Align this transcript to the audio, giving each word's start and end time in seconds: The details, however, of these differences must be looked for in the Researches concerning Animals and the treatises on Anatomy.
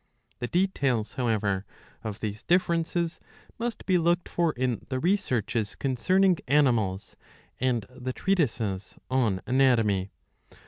The 0.39 0.47
details, 0.47 1.13
however, 1.13 1.63
of 2.03 2.21
these 2.21 2.41
differences 2.41 3.19
must 3.59 3.85
be 3.85 3.99
looked 3.99 4.27
for 4.27 4.51
in 4.53 4.83
the 4.89 4.99
Researches 4.99 5.75
concerning 5.75 6.37
Animals 6.47 7.15
and 7.59 7.85
the 7.87 8.11
treatises 8.11 8.97
on 9.11 9.41
Anatomy. 9.45 10.09